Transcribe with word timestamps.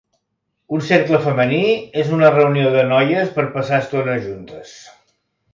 Un 0.77 0.83
"cercle 0.87 1.19
femení" 1.25 1.59
és 2.05 2.09
una 2.17 2.33
reunió 2.37 2.73
de 2.79 2.87
noies 2.95 3.33
per 3.39 3.47
passar 3.59 3.83
estona 3.85 4.21
juntes. 4.29 4.77